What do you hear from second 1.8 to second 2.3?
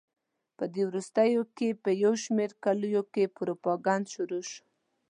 په یو